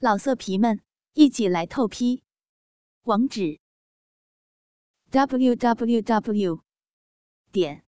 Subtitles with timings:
[0.00, 0.80] 老色皮们，
[1.14, 2.22] 一起来透批！
[3.02, 3.58] 网址
[5.10, 6.62] ：w w w
[7.50, 7.84] 点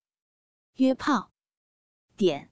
[0.74, 1.30] 约炮
[2.16, 2.50] 点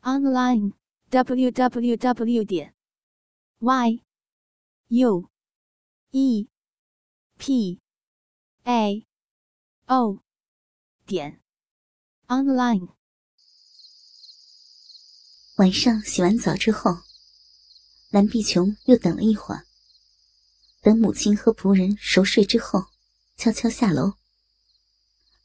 [0.00, 0.72] online
[1.10, 2.74] w w w 点
[3.60, 4.02] y
[4.88, 5.30] u
[6.10, 6.48] e
[7.38, 7.80] p
[8.64, 9.06] a
[9.86, 10.24] o
[11.06, 11.40] 点
[12.26, 12.88] online。
[15.58, 17.11] 晚上洗完澡之后。
[18.12, 19.64] 蓝碧琼又等了一会儿，
[20.82, 22.84] 等母亲和仆人熟睡之后，
[23.38, 24.12] 悄悄下楼。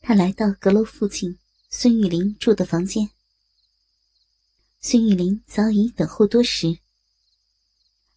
[0.01, 1.39] 她来到阁楼附近
[1.69, 3.09] 孙玉玲住的房间。
[4.81, 6.79] 孙玉玲早已等候多时。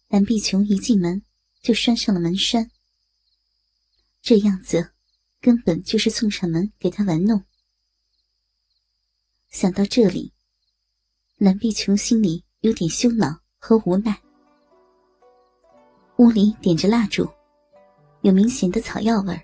[0.09, 1.23] 蓝碧琼一进门
[1.63, 2.69] 就拴上了门栓，
[4.21, 4.91] 这样子
[5.39, 7.45] 根本就是送上门给她玩弄。
[9.49, 10.33] 想到这里，
[11.37, 14.21] 蓝碧琼心里有点羞恼和无奈。
[16.21, 17.27] 屋里点着蜡烛，
[18.21, 19.41] 有明显的草药味儿，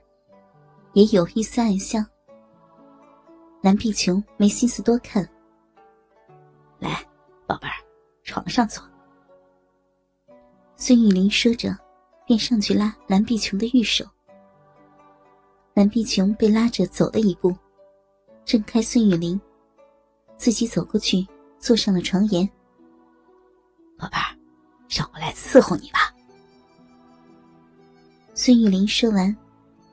[0.94, 2.06] 也有一丝暗香。
[3.64, 5.28] 蓝碧琼没心思多看，
[6.78, 7.04] 来，
[7.48, 7.74] 宝贝儿，
[8.24, 8.84] 床上坐。
[10.76, 11.76] 孙玉玲说着，
[12.28, 14.06] 便上去拉蓝碧琼的玉手。
[15.74, 17.52] 蓝碧琼被拉着走了一步，
[18.46, 19.42] 挣开孙玉玲，
[20.38, 22.48] 自己走过去，坐上了床沿。
[23.98, 24.38] 宝贝儿，
[24.88, 26.07] 让我来伺候你吧。
[28.40, 29.36] 孙玉玲说完，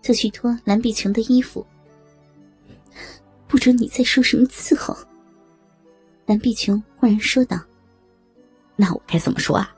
[0.03, 1.67] 就去脱蓝碧琼的衣服。
[3.48, 4.95] 不准你再说什么伺候！
[6.27, 7.59] 蓝碧琼忽然说道
[8.77, 9.75] ：“那我该怎么说啊？”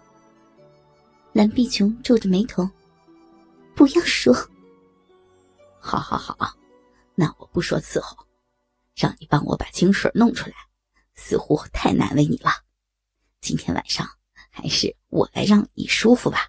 [1.32, 2.68] 蓝碧琼皱着眉头
[3.76, 4.34] ：“不要说。
[5.78, 6.36] ”“好好好，
[7.14, 8.26] 那我不说伺候，
[8.96, 10.56] 让你帮我把清水弄出来，
[11.14, 12.50] 似乎太难为你了。
[13.40, 14.04] 今天晚上
[14.50, 16.48] 还是我来让你舒服吧。”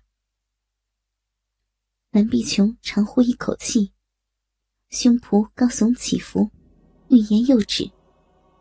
[2.18, 3.94] 蓝碧琼长呼一口气，
[4.90, 6.50] 胸脯高耸起伏，
[7.09, 7.88] 欲言又止，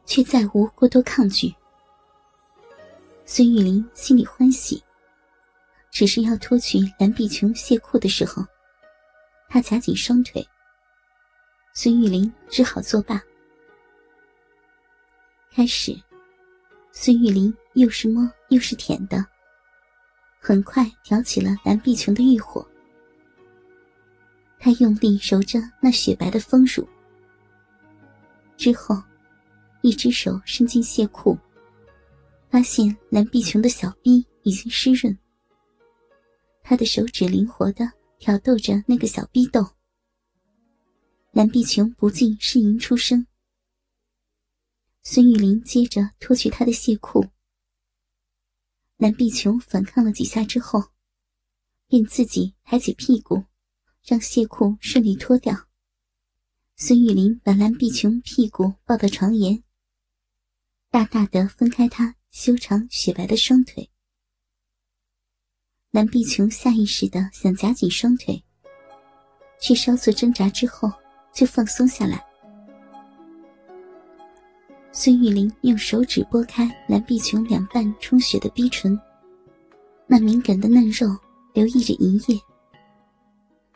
[0.04, 1.54] 却再无过多抗拒。
[3.24, 4.84] 孙玉玲心里欢喜，
[5.90, 8.44] 只是要脱去蓝碧琼亵裤的时候，
[9.48, 10.46] 她夹紧双腿。
[11.72, 13.18] 孙玉玲只好作罢。
[15.50, 15.98] 开始，
[16.92, 19.24] 孙玉玲又是摸又是舔的，
[20.42, 22.62] 很快挑起了蓝碧琼的欲火。
[24.66, 26.84] 他用力揉着那雪白的丰乳，
[28.56, 29.00] 之后，
[29.80, 31.38] 一只手伸进亵裤，
[32.50, 35.16] 发现蓝碧琼的小臂已经湿润。
[36.64, 37.88] 他的手指灵活的
[38.18, 39.64] 挑逗着那个小逼豆，
[41.30, 43.24] 蓝碧琼不禁呻吟出声。
[45.04, 47.24] 孙玉玲接着脱去他的亵裤，
[48.96, 50.82] 蓝碧琼反抗了几下之后，
[51.86, 53.44] 便自己抬起屁股。
[54.06, 55.52] 让谢裤顺利脱掉。
[56.76, 59.64] 孙玉林把蓝碧琼屁股抱到床沿，
[60.90, 63.90] 大大的分开她修长雪白的双腿。
[65.90, 68.40] 蓝碧琼下意识的想夹紧双腿，
[69.60, 70.88] 却稍作挣扎之后
[71.34, 72.24] 就放松下来。
[74.92, 78.96] 孙玉林用手指拨开蓝碧琼两半充血的逼唇，
[80.06, 81.08] 那敏感的嫩肉
[81.54, 82.40] 流溢着银液。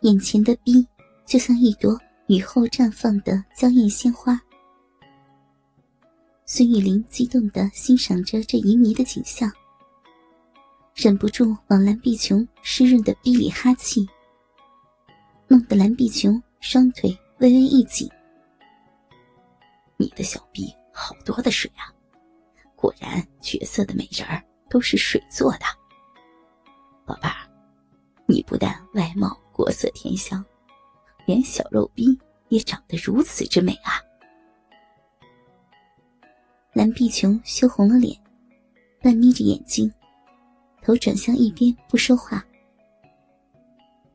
[0.02, 0.86] 眼前的逼
[1.26, 4.40] 就像一朵雨后绽放的娇艳鲜花。
[6.46, 9.50] 孙玉玲激动的欣赏着这旖旎的景象，
[10.94, 14.08] 忍不住往蓝碧琼湿润的逼里哈气，
[15.46, 18.08] 弄得蓝碧琼双腿微微一紧。
[19.98, 21.92] 你的小臂好多的水啊！
[22.74, 25.66] 果然，绝色的美人儿都是水做的。
[27.04, 27.46] 宝贝儿，
[28.26, 29.38] 你不但外貌……
[29.60, 30.42] 国色天香，
[31.26, 34.00] 连小肉逼也长得如此之美啊！
[36.72, 38.18] 蓝碧琼羞红了脸，
[39.02, 39.92] 半眯着眼睛，
[40.82, 42.42] 头转向一边不说话。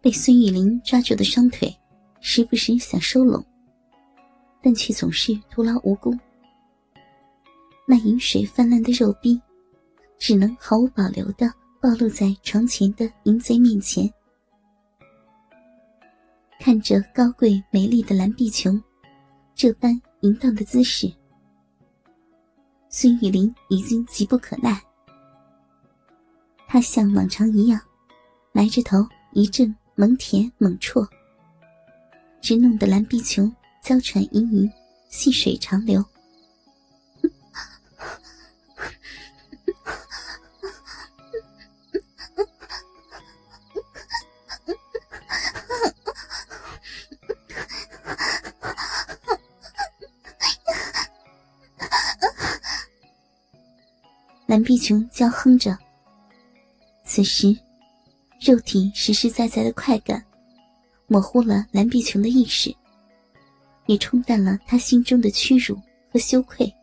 [0.02, 1.72] 被孙玉玲抓住的双腿，
[2.22, 3.46] 时不时想收拢，
[4.64, 6.20] 但却总是徒劳无功。
[7.88, 9.40] 那饮水泛滥的肉逼，
[10.18, 14.12] 只能毫无保留的暴露在床前的淫贼面前。
[16.66, 18.82] 看着高贵美丽的蓝碧琼，
[19.54, 21.08] 这般淫荡的姿势，
[22.90, 24.82] 孙玉林已经急不可耐。
[26.68, 27.80] 他像往常一样，
[28.52, 31.08] 埋着头一阵猛舔猛啜，
[32.42, 34.68] 直弄得蓝碧琼娇喘盈盈，
[35.08, 36.04] 细水长流。
[54.56, 55.78] 蓝碧琼娇哼着。
[57.04, 57.54] 此时，
[58.40, 60.26] 肉体实实在在的快感，
[61.08, 62.74] 模糊了蓝碧琼的意识，
[63.86, 65.78] 也冲淡了她心中的屈辱
[66.10, 66.74] 和羞愧。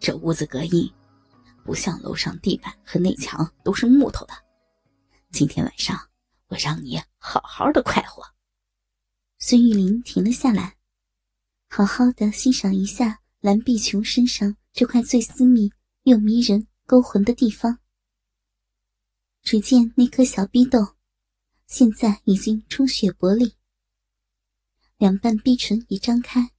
[0.00, 0.90] 这屋子隔音，
[1.62, 4.32] 不像楼上地板和内墙都是木头的。
[5.30, 5.94] 今天晚上，
[6.48, 8.22] 我让你好好的快活。
[9.38, 10.74] 孙玉玲停了下来，
[11.68, 15.70] 好好的欣赏一下蓝碧琼身上这块最私密
[16.04, 17.78] 又迷人、勾魂的地方。
[19.42, 20.78] 只见那颗小逼豆，
[21.66, 23.54] 现在已经充血薄利，
[24.98, 26.50] 两瓣逼唇已张开，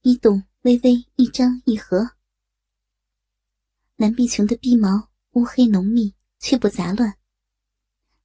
[0.00, 2.10] 逼洞微微一张一合。
[3.96, 7.16] 蓝碧琼的逼毛乌黑浓密，却不杂乱，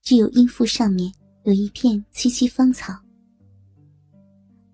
[0.04, 1.12] 只有阴腹上面
[1.44, 2.94] 有一片萋萋芳草。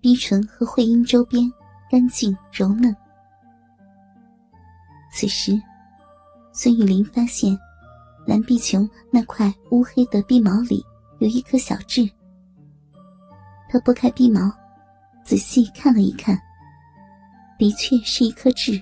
[0.02, 1.50] 逼唇和会阴周边
[1.90, 2.94] 干净柔嫩。
[5.12, 5.60] 此时，
[6.52, 7.58] 孙玉玲发现
[8.26, 10.84] 蓝碧琼那块乌黑的逼毛里
[11.18, 12.08] 有一颗小痣。
[13.68, 14.50] 她拨开逼毛，
[15.24, 16.40] 仔细看了一看，
[17.58, 18.80] 的确是一颗痣。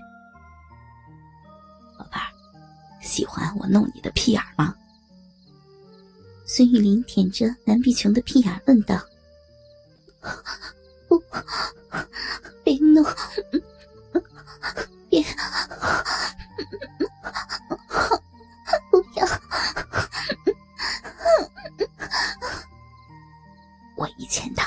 [1.98, 2.28] 宝贝儿，
[3.00, 4.74] 喜欢我弄你的屁眼吗？
[6.46, 8.98] 孙玉玲舔着蓝碧琼的屁眼问道。
[11.08, 11.22] 不，
[12.64, 13.04] 别弄，
[15.08, 15.22] 别，
[18.90, 19.26] 不要！
[23.96, 24.62] 我以前的，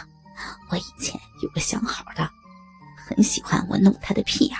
[0.69, 2.29] 我以前有个相好的，
[2.95, 4.57] 很喜欢我弄他的屁眼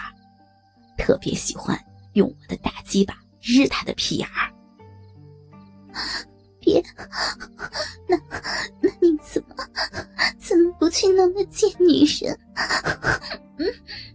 [0.97, 1.77] 特别喜欢
[2.13, 4.29] 用我的大鸡巴日他的屁眼
[6.59, 6.83] 别，
[8.07, 8.15] 那
[8.79, 9.55] 那你怎么？
[10.39, 12.39] 怎么不去弄那贱女人？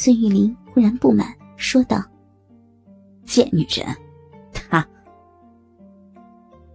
[0.00, 2.00] 孙玉玲忽然不满，说道
[3.26, 3.84] ：“贱女人，
[4.52, 4.88] 她。”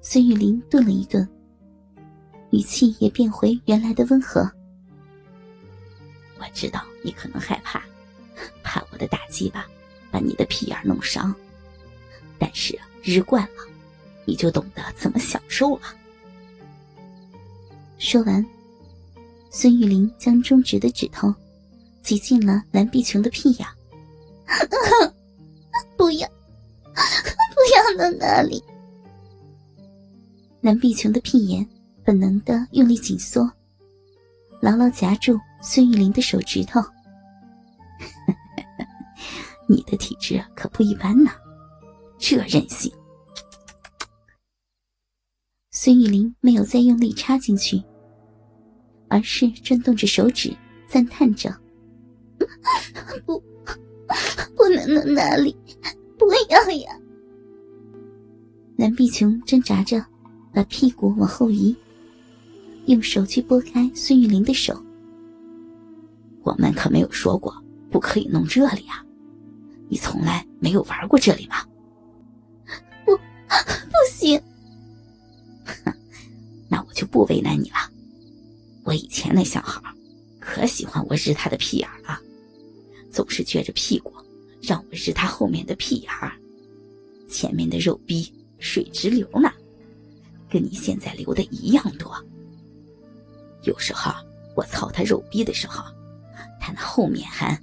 [0.03, 1.25] 孙玉玲顿了一顿，
[2.51, 4.41] 语气也变回原来的温和。
[6.37, 7.81] 我知道你可能害怕，
[8.61, 9.67] 怕我的打击吧
[10.11, 11.33] 把你的屁眼弄伤，
[12.37, 13.63] 但是日惯了，
[14.25, 15.83] 你就懂得怎么享受了。
[17.97, 18.45] 说完，
[19.49, 21.33] 孙玉玲将中指的指头
[22.03, 23.67] 挤进了蓝碧琼的屁眼。
[25.97, 28.63] 不要，不要到那里！
[30.61, 31.67] 蓝碧琼的屁眼
[32.03, 33.49] 本能的用力紧缩，
[34.61, 36.81] 牢牢夹住孙玉玲的手指头。
[39.67, 41.31] 你的体质可不一般呢，
[42.19, 42.93] 这韧性。
[45.71, 47.81] 孙玉玲没有再用力插进去。
[49.09, 50.51] 而是转动着手指，
[50.87, 51.55] 赞叹着
[53.25, 53.41] ：“不，
[54.55, 55.55] 不能弄那里，
[56.17, 56.99] 不要呀！”
[58.77, 60.03] 蓝碧琼挣扎着，
[60.53, 61.75] 把屁股往后移，
[62.85, 64.81] 用手去拨开孙玉玲的手。
[66.43, 67.55] 我们可没有说过
[67.89, 69.05] 不可以弄这里啊！
[69.87, 71.57] 你从来没有玩过这里吗？
[73.05, 74.41] 不，不行。
[76.67, 77.77] 那我就不为难你了。
[78.83, 79.81] 我以前那相好，
[80.39, 82.19] 可喜欢我日他的屁眼了，
[83.13, 84.11] 总是撅着屁股
[84.59, 86.33] 让我日他后面的屁眼儿，
[87.29, 89.51] 前面的肉逼水直流呢，
[90.49, 92.11] 跟你现在流的一样多。
[93.63, 94.11] 有时候
[94.55, 95.83] 我操他肉逼的时候，
[96.59, 97.57] 他那后面还……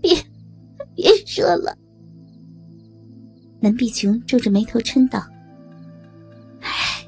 [0.00, 0.14] 别
[0.94, 1.76] 别说了。
[3.60, 5.24] 南碧琼皱着眉头嗔道
[6.60, 7.04] ：“唉，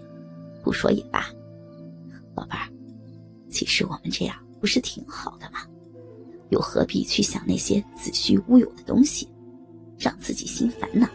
[0.62, 1.28] 不说也罢，
[2.34, 2.68] 宝贝儿。”
[3.50, 5.60] 其实我们这样不是挺好的吗？
[6.50, 9.28] 又何必去想那些子虚乌有的东西，
[9.98, 11.08] 让自己心烦呢？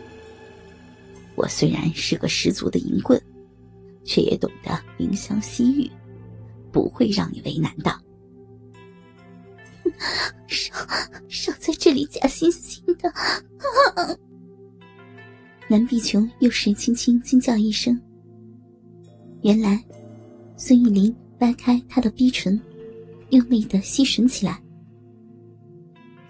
[1.35, 3.21] 我虽然是个十足的淫棍，
[4.03, 5.91] 却也懂得怜香惜玉，
[6.71, 7.93] 不会让你为难的。
[10.47, 10.73] 少
[11.29, 14.17] 少在这里假惺惺的！
[15.67, 17.99] 蓝碧琼又是轻轻惊叫一声。
[19.43, 19.83] 原来，
[20.57, 21.15] 孙玉玲。
[21.37, 22.57] 掰开他的逼唇，
[23.31, 24.63] 用力的吸吮起来。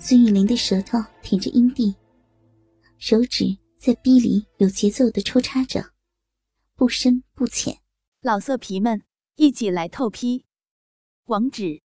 [0.07, 1.95] 孙玉玲的舌头舔着阴蒂，
[2.99, 5.93] 手指在逼里有节奏的抽插着，
[6.75, 7.81] 不深不浅。
[8.21, 10.45] 老色皮们，一起来透批！
[11.23, 11.81] 网址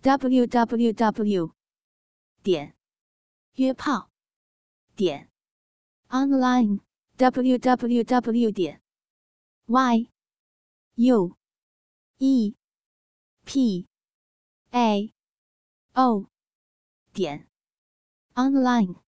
[0.00, 1.54] ：w w w.
[2.42, 2.74] 点
[3.52, 4.10] 约炮
[4.96, 5.30] 点
[6.08, 6.80] online
[7.16, 8.50] w w w.
[8.50, 8.82] 点
[9.66, 10.10] y
[10.96, 11.36] u。
[12.18, 12.56] e
[13.44, 13.86] p
[14.72, 15.14] a
[15.92, 16.28] o
[17.14, 17.48] 点
[18.34, 19.03] online。